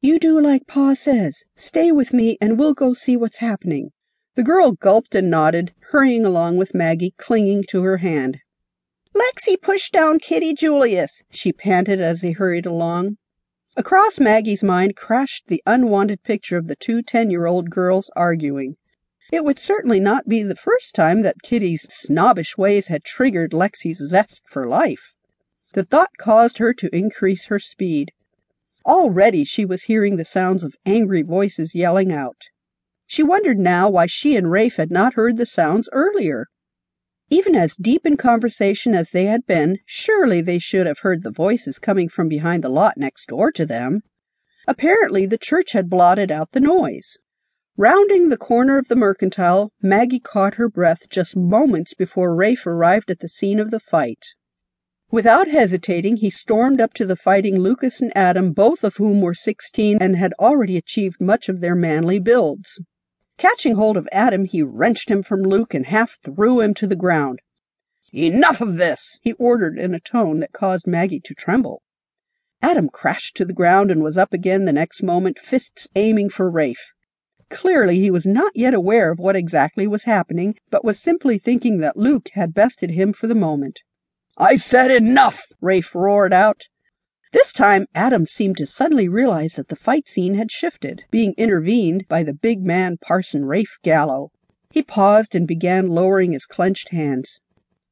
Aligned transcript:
You 0.00 0.20
do 0.20 0.40
like 0.40 0.68
Pa 0.68 0.94
says. 0.94 1.42
Stay 1.56 1.90
with 1.90 2.12
me 2.12 2.38
and 2.40 2.56
we'll 2.56 2.74
go 2.74 2.94
see 2.94 3.16
what's 3.16 3.38
happening. 3.38 3.90
The 4.36 4.44
girl 4.44 4.72
gulped 4.72 5.16
and 5.16 5.28
nodded, 5.28 5.72
hurrying 5.90 6.24
along 6.24 6.56
with 6.56 6.74
Maggie 6.74 7.14
clinging 7.18 7.64
to 7.70 7.82
her 7.82 7.96
hand. 7.96 8.38
Lexi 9.12 9.60
pushed 9.60 9.92
down 9.92 10.20
Kitty 10.20 10.54
Julius, 10.54 11.24
she 11.30 11.52
panted 11.52 12.00
as 12.00 12.20
they 12.20 12.30
hurried 12.30 12.66
along. 12.66 13.16
Across 13.76 14.20
Maggie's 14.20 14.62
mind 14.62 14.94
crashed 14.94 15.48
the 15.48 15.62
unwanted 15.66 16.22
picture 16.22 16.56
of 16.56 16.68
the 16.68 16.76
two 16.76 17.02
ten-year-old 17.02 17.68
girls 17.68 18.08
arguing. 18.14 18.76
It 19.32 19.44
would 19.44 19.58
certainly 19.58 19.98
not 19.98 20.28
be 20.28 20.44
the 20.44 20.54
first 20.54 20.94
time 20.94 21.22
that 21.22 21.42
Kitty's 21.42 21.86
snobbish 21.90 22.56
ways 22.56 22.86
had 22.86 23.02
triggered 23.02 23.50
Lexi's 23.50 23.98
zest 24.08 24.42
for 24.48 24.68
life. 24.68 25.12
The 25.72 25.84
thought 25.84 26.10
caused 26.18 26.58
her 26.58 26.72
to 26.74 26.94
increase 26.94 27.46
her 27.46 27.58
speed. 27.58 28.12
Already 28.88 29.44
she 29.44 29.66
was 29.66 29.82
hearing 29.82 30.16
the 30.16 30.24
sounds 30.24 30.64
of 30.64 30.74
angry 30.86 31.20
voices 31.20 31.74
yelling 31.74 32.10
out. 32.10 32.44
She 33.06 33.22
wondered 33.22 33.58
now 33.58 33.90
why 33.90 34.06
she 34.06 34.34
and 34.34 34.50
Rafe 34.50 34.76
had 34.76 34.90
not 34.90 35.12
heard 35.12 35.36
the 35.36 35.44
sounds 35.44 35.90
earlier. 35.92 36.46
Even 37.28 37.54
as 37.54 37.76
deep 37.76 38.06
in 38.06 38.16
conversation 38.16 38.94
as 38.94 39.10
they 39.10 39.26
had 39.26 39.46
been, 39.46 39.80
surely 39.84 40.40
they 40.40 40.58
should 40.58 40.86
have 40.86 41.00
heard 41.00 41.22
the 41.22 41.30
voices 41.30 41.78
coming 41.78 42.08
from 42.08 42.28
behind 42.28 42.64
the 42.64 42.70
lot 42.70 42.96
next 42.96 43.26
door 43.26 43.52
to 43.52 43.66
them. 43.66 44.00
Apparently 44.66 45.26
the 45.26 45.36
church 45.36 45.72
had 45.72 45.90
blotted 45.90 46.30
out 46.30 46.52
the 46.52 46.60
noise. 46.60 47.18
Rounding 47.76 48.30
the 48.30 48.38
corner 48.38 48.78
of 48.78 48.88
the 48.88 48.96
mercantile, 48.96 49.70
Maggie 49.82 50.18
caught 50.18 50.54
her 50.54 50.70
breath 50.70 51.10
just 51.10 51.36
moments 51.36 51.92
before 51.92 52.34
Rafe 52.34 52.66
arrived 52.66 53.10
at 53.10 53.20
the 53.20 53.28
scene 53.28 53.60
of 53.60 53.70
the 53.70 53.80
fight. 53.80 54.24
Without 55.10 55.48
hesitating, 55.48 56.18
he 56.18 56.28
stormed 56.28 56.82
up 56.82 56.92
to 56.92 57.06
the 57.06 57.16
fighting 57.16 57.58
Lucas 57.58 58.02
and 58.02 58.14
Adam, 58.14 58.52
both 58.52 58.84
of 58.84 58.96
whom 58.96 59.22
were 59.22 59.32
sixteen 59.32 59.96
and 60.00 60.16
had 60.16 60.34
already 60.38 60.76
achieved 60.76 61.18
much 61.18 61.48
of 61.48 61.60
their 61.60 61.74
manly 61.74 62.18
builds. 62.18 62.82
Catching 63.38 63.76
hold 63.76 63.96
of 63.96 64.06
Adam, 64.12 64.44
he 64.44 64.62
wrenched 64.62 65.10
him 65.10 65.22
from 65.22 65.40
Luke 65.40 65.72
and 65.72 65.86
half 65.86 66.18
threw 66.22 66.60
him 66.60 66.74
to 66.74 66.86
the 66.86 66.94
ground. 66.94 67.40
Enough 68.12 68.60
of 68.60 68.76
this, 68.76 69.18
he 69.22 69.32
ordered 69.34 69.78
in 69.78 69.94
a 69.94 70.00
tone 70.00 70.40
that 70.40 70.52
caused 70.52 70.86
Maggie 70.86 71.20
to 71.20 71.34
tremble. 71.34 71.80
Adam 72.60 72.90
crashed 72.90 73.34
to 73.36 73.46
the 73.46 73.54
ground 73.54 73.90
and 73.90 74.02
was 74.02 74.18
up 74.18 74.34
again 74.34 74.66
the 74.66 74.72
next 74.72 75.02
moment, 75.02 75.38
fists 75.38 75.88
aiming 75.94 76.28
for 76.28 76.50
Rafe. 76.50 76.92
Clearly 77.48 77.98
he 77.98 78.10
was 78.10 78.26
not 78.26 78.52
yet 78.54 78.74
aware 78.74 79.10
of 79.10 79.18
what 79.18 79.36
exactly 79.36 79.86
was 79.86 80.02
happening, 80.02 80.56
but 80.68 80.84
was 80.84 81.00
simply 81.00 81.38
thinking 81.38 81.78
that 81.78 81.96
Luke 81.96 82.28
had 82.34 82.52
bested 82.52 82.90
him 82.90 83.14
for 83.14 83.26
the 83.26 83.34
moment. 83.34 83.80
I 84.40 84.56
said 84.56 84.92
enough, 84.92 85.46
Rafe 85.60 85.92
roared 85.96 86.32
out. 86.32 86.68
This 87.32 87.52
time 87.52 87.86
Adam 87.92 88.24
seemed 88.24 88.56
to 88.58 88.66
suddenly 88.66 89.08
realize 89.08 89.54
that 89.54 89.66
the 89.66 89.74
fight 89.74 90.08
scene 90.08 90.36
had 90.36 90.52
shifted, 90.52 91.02
being 91.10 91.34
intervened 91.36 92.06
by 92.08 92.22
the 92.22 92.32
big 92.32 92.62
man 92.62 92.98
Parson 92.98 93.46
Rafe 93.46 93.78
Gallo. 93.82 94.30
He 94.70 94.84
paused 94.84 95.34
and 95.34 95.48
began 95.48 95.88
lowering 95.88 96.30
his 96.30 96.46
clenched 96.46 96.90
hands. 96.90 97.40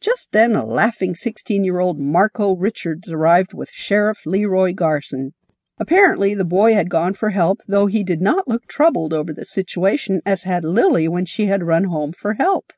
Just 0.00 0.32
then 0.32 0.56
a 0.56 0.66
laughing 0.66 1.14
sixteen-year-old 1.14 2.00
Marco 2.00 2.56
Richards 2.56 3.12
arrived 3.12 3.54
with 3.54 3.70
Sheriff 3.72 4.26
Leroy 4.26 4.74
Garson. 4.74 5.34
Apparently 5.78 6.34
the 6.34 6.44
boy 6.44 6.74
had 6.74 6.90
gone 6.90 7.14
for 7.14 7.30
help, 7.30 7.60
though 7.68 7.86
he 7.86 8.02
did 8.02 8.20
not 8.20 8.48
look 8.48 8.66
troubled 8.66 9.14
over 9.14 9.32
the 9.32 9.44
situation 9.44 10.20
as 10.26 10.42
had 10.42 10.64
Lily 10.64 11.06
when 11.06 11.24
she 11.24 11.46
had 11.46 11.62
run 11.62 11.84
home 11.84 12.12
for 12.12 12.34
help. 12.34 12.72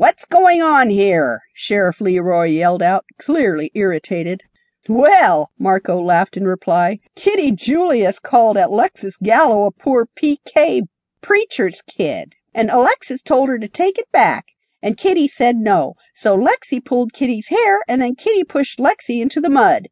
What's 0.00 0.24
going 0.24 0.62
on 0.62 0.88
here? 0.88 1.42
Sheriff 1.52 2.00
Leroy 2.00 2.46
yelled 2.46 2.82
out, 2.82 3.04
clearly 3.18 3.70
irritated. 3.74 4.44
Well, 4.88 5.50
Marco 5.58 6.00
laughed 6.00 6.38
in 6.38 6.48
reply, 6.48 7.00
Kitty 7.16 7.52
Julius 7.52 8.18
called 8.18 8.56
at 8.56 8.70
Alexis 8.70 9.18
Gallo 9.18 9.66
a 9.66 9.70
poor 9.70 10.08
PK 10.16 10.84
preacher's 11.20 11.82
kid, 11.82 12.32
and 12.54 12.70
Alexis 12.70 13.20
told 13.20 13.50
her 13.50 13.58
to 13.58 13.68
take 13.68 13.98
it 13.98 14.10
back, 14.10 14.46
and 14.82 14.96
Kitty 14.96 15.28
said 15.28 15.56
no, 15.56 15.96
so 16.14 16.34
Lexi 16.34 16.82
pulled 16.82 17.12
Kitty's 17.12 17.48
hair, 17.48 17.82
and 17.86 18.00
then 18.00 18.14
Kitty 18.14 18.42
pushed 18.42 18.78
Lexi 18.78 19.20
into 19.20 19.38
the 19.38 19.50
mud. 19.50 19.88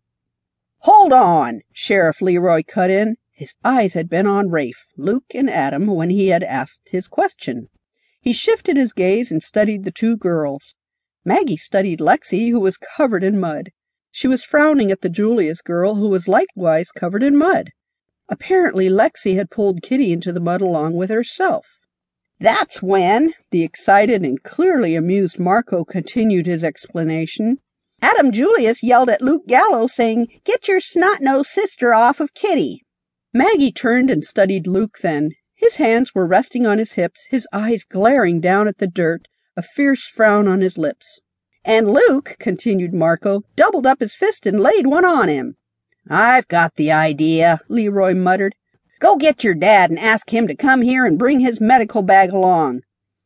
Hold 0.79 1.13
on, 1.13 1.61
Sheriff 1.75 2.23
Leroy 2.23 2.63
cut 2.67 2.89
in. 2.89 3.19
His 3.31 3.57
eyes 3.63 3.93
had 3.93 4.09
been 4.09 4.27
on 4.27 4.49
Rafe, 4.49 4.87
Luke, 4.97 5.35
and 5.35 5.51
Adam 5.51 5.87
when 5.87 6.09
he 6.09 6.29
had 6.29 6.43
asked 6.43 6.89
his 6.89 7.09
question. 7.09 7.69
He 8.21 8.33
shifted 8.33 8.77
his 8.77 8.93
gaze 8.93 9.31
and 9.31 9.43
studied 9.43 9.85
the 9.85 9.93
two 9.93 10.17
girls. 10.17 10.75
Maggie 11.25 11.57
studied 11.57 12.01
Lexi, 12.01 12.51
who 12.51 12.61
was 12.61 12.79
covered 12.97 13.23
in 13.23 13.39
mud. 13.39 13.71
She 14.11 14.27
was 14.27 14.43
frowning 14.43 14.91
at 14.91 15.03
the 15.03 15.09
Julius 15.09 15.63
girl, 15.63 15.97
who 15.97 16.09
was 16.09 16.27
likewise 16.27 16.91
covered 16.91 17.23
in 17.23 17.37
mud. 17.37 17.71
Apparently 18.29 18.89
Lexi 18.89 19.37
had 19.37 19.51
pulled 19.51 19.83
Kitty 19.83 20.13
into 20.13 20.33
the 20.33 20.41
mud 20.41 20.61
along 20.61 20.95
with 20.95 21.11
herself. 21.11 21.67
That's 22.41 22.83
when, 22.83 23.35
the 23.51 23.63
excited 23.63 24.23
and 24.23 24.43
clearly 24.43 24.95
amused 24.95 25.39
Marco 25.39 25.85
continued 25.85 26.47
his 26.47 26.63
explanation. 26.63 27.59
Adam 28.01 28.31
Julius 28.31 28.83
yelled 28.83 29.11
at 29.11 29.23
Luke 29.23 29.47
Gallo, 29.49 29.87
saying, 29.87 30.29
Get 30.45 30.69
your 30.69 30.81
snot-nosed 30.81 31.51
sister 31.51 31.95
off 31.95 32.21
of 32.21 32.35
Kitty. 32.35 32.83
Maggie 33.33 33.73
turned 33.73 34.09
and 34.09 34.25
studied 34.25 34.67
Luke 34.67 34.99
then. 35.03 35.33
His 35.61 35.77
hands 35.77 36.15
were 36.15 36.25
resting 36.25 36.67
on 36.67 36.79
his 36.79 36.93
hips, 36.93 37.27
his 37.31 37.49
eyes 37.53 37.83
glaring 37.83 38.41
down 38.41 38.69
at 38.69 38.79
the 38.79 38.87
dirt, 38.87 39.27
a 39.57 39.63
fierce 39.63 40.07
frown 40.07 40.47
on 40.47 40.61
his 40.61 40.79
lips. 40.79 41.21
And 41.65 41.93
Luke, 41.93 42.37
continued 42.39 42.95
Marco, 42.95 43.43
doubled 43.57 43.85
up 43.85 43.99
his 43.99 44.15
fist 44.15 44.47
and 44.47 44.61
laid 44.61 44.87
one 44.87 45.05
on 45.05 45.29
him. 45.29 45.57
I've 46.09 46.47
got 46.47 46.77
the 46.77 46.93
idea, 46.93 47.59
Leroy 47.69 48.15
muttered. 48.15 48.55
Go 49.01 49.17
get 49.17 49.43
your 49.43 49.55
dad 49.55 49.91
and 49.91 49.99
ask 49.99 50.33
him 50.33 50.47
to 50.47 50.55
come 50.55 50.83
here 50.83 51.05
and 51.05 51.19
bring 51.19 51.41
his 51.41 51.61
medical 51.61 52.03
bag 52.03 52.31
along. 52.31 52.83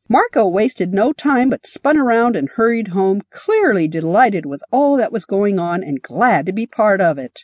Marco 0.09 0.47
wasted 0.47 0.91
no 0.91 1.13
time 1.13 1.49
but 1.49 1.67
spun 1.67 1.97
around 1.97 2.35
and 2.35 2.49
hurried 2.49 2.89
home, 2.89 3.21
clearly 3.31 3.87
delighted 3.87 4.45
with 4.45 4.63
all 4.71 4.97
that 4.97 5.13
was 5.13 5.25
going 5.25 5.59
on 5.59 5.83
and 5.83 6.01
glad 6.01 6.47
to 6.47 6.51
be 6.51 6.65
part 6.65 6.99
of 6.99 7.19
it. 7.19 7.41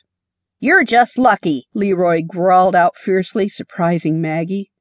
You're 0.60 0.84
just 0.84 1.18
lucky, 1.18 1.68
Leroy 1.74 2.24
growled 2.28 2.76
out 2.76 2.98
fiercely, 2.98 3.48
surprising 3.48 4.20
Maggie. 4.20 4.72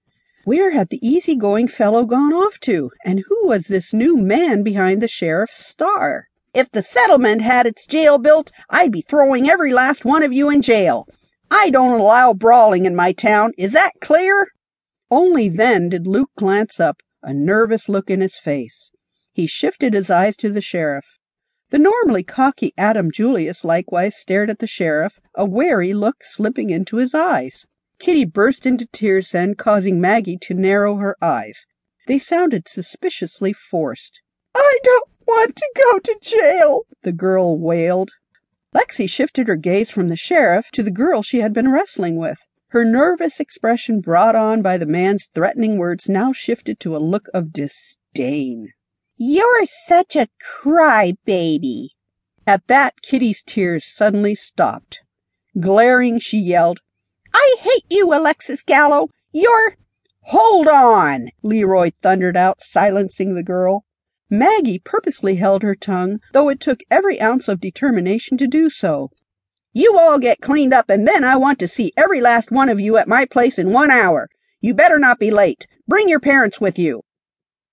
Where 0.48 0.70
had 0.70 0.88
the 0.88 1.06
easy-going 1.06 1.69
fellow 1.69 2.06
gone 2.06 2.32
off 2.32 2.59
to, 2.60 2.91
and 3.04 3.22
who 3.28 3.47
was 3.47 3.66
this 3.66 3.92
new 3.92 4.16
man 4.16 4.62
behind 4.62 5.03
the 5.03 5.06
sheriff's 5.06 5.62
star? 5.66 6.28
If 6.54 6.70
the 6.70 6.81
settlement 6.81 7.42
had 7.42 7.66
its 7.66 7.86
jail 7.86 8.16
built, 8.16 8.50
I'd 8.70 8.91
be 8.91 9.03
throwing 9.03 9.50
every 9.50 9.75
last 9.75 10.06
one 10.06 10.22
of 10.22 10.32
you 10.32 10.48
in 10.48 10.62
jail. 10.62 11.06
I 11.50 11.69
don't 11.69 12.00
allow 12.00 12.32
brawling 12.32 12.87
in 12.87 12.97
my 12.97 13.12
town. 13.12 13.53
Is 13.58 13.72
that 13.72 14.00
clear? 14.00 14.48
Only 15.10 15.50
then 15.50 15.91
did 15.91 16.06
Luke 16.06 16.31
glance 16.38 16.81
up, 16.81 17.03
a 17.22 17.34
nervous 17.34 17.87
look 17.87 18.08
in 18.08 18.22
his 18.22 18.38
face. 18.38 18.91
He 19.34 19.47
shifted 19.47 19.92
his 19.92 20.08
eyes 20.08 20.34
to 20.38 20.48
the 20.48 20.62
sheriff. 20.62 21.19
The 21.69 21.78
normally 21.78 22.22
cocky 22.22 22.72
Adam 22.78 23.10
Julius 23.12 23.64
likewise 23.64 24.16
stared 24.16 24.48
at 24.48 24.60
the 24.60 24.66
sheriff, 24.66 25.20
a 25.34 25.44
wary 25.44 25.92
look 25.92 26.25
slipping 26.25 26.70
into 26.70 26.97
his 26.97 27.14
eyes. 27.14 27.66
Kitty 27.98 28.25
burst 28.25 28.64
into 28.64 28.86
tears 28.86 29.32
then, 29.32 29.54
causing 29.54 30.00
Maggie 30.00 30.38
to 30.42 30.54
narrow 30.54 30.97
her 30.97 31.16
eyes. 31.20 31.66
They 32.06 32.19
sounded 32.19 32.69
suspiciously 32.69 33.53
forced. 33.53 34.20
I 34.54 34.78
don't 34.84 35.10
want 35.26 35.56
to 35.56 35.70
go 35.76 35.98
to 35.98 36.19
jail, 36.20 36.82
the 37.03 37.12
girl 37.12 37.58
wailed. 37.58 38.10
Lexi 38.75 39.08
shifted 39.08 39.48
her 39.48 39.56
gaze 39.56 39.91
from 39.91 40.08
the 40.08 40.16
sheriff 40.16 40.70
to 40.72 40.82
the 40.82 40.91
girl 40.91 41.22
she 41.22 41.41
had 41.41 41.53
been 41.53 41.72
wrestling 41.72 42.16
with. 42.16 42.38
Her 42.69 42.84
nervous 42.84 43.41
expression 43.41 44.00
brought 44.00 44.37
on 44.37 44.62
by 44.62 44.76
the 44.76 44.87
man's 44.87 45.26
threatening 45.26 45.78
words 45.78 46.08
now 46.08 46.32
shifted 46.32 46.78
to 46.81 46.97
a 46.97 46.98
look 46.98 47.28
of 47.32 47.53
disdain. 47.53 48.69
You're 49.16 49.66
such 49.66 50.14
a 50.14 50.28
crybaby. 50.41 51.88
At 52.47 52.66
that, 52.69 53.03
Kitty's 53.03 53.42
tears 53.42 53.84
suddenly 53.84 54.34
stopped. 54.34 55.00
Glaring, 55.58 56.19
she 56.20 56.38
yelled, 56.38 56.81
I 57.48 57.56
hate 57.60 57.84
you, 57.88 58.12
Alexis 58.12 58.62
Gallo. 58.62 59.08
You're. 59.32 59.76
Hold 60.25 60.69
on, 60.69 61.31
Leroy 61.43 61.93
thundered 62.02 62.37
out, 62.37 62.62
silencing 62.62 63.34
the 63.34 63.43
girl. 63.43 63.87
Maggie 64.28 64.78
purposely 64.78 65.37
held 65.37 65.62
her 65.62 65.75
tongue, 65.75 66.20
though 66.34 66.50
it 66.50 66.61
took 66.61 66.81
every 66.90 67.19
ounce 67.19 67.49
of 67.49 67.58
determination 67.58 68.37
to 68.37 68.46
do 68.46 68.69
so. 68.69 69.11
You 69.72 69.96
all 69.99 70.19
get 70.19 70.43
cleaned 70.43 70.75
up, 70.75 70.90
and 70.90 71.08
then 71.08 71.25
I 71.25 71.37
want 71.37 71.58
to 71.61 71.69
see 71.69 71.94
every 71.96 72.20
last 72.20 72.50
one 72.50 72.69
of 72.69 72.81
you 72.81 72.99
at 72.99 73.08
my 73.08 73.25
place 73.25 73.58
in 73.58 73.72
one 73.72 73.90
hour. 73.90 74.28
You 74.61 74.75
better 74.75 74.99
not 74.99 75.19
be 75.19 75.31
late. 75.31 75.67
Bring 75.87 76.11
your 76.11 76.20
parents 76.20 76.61
with 76.61 76.78
you. 76.78 77.00